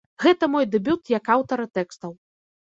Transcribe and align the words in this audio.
Гэта 0.23 0.47
мой 0.53 0.65
дэбют 0.75 1.11
як 1.17 1.29
аўтара 1.35 1.69
тэкстаў. 1.81 2.11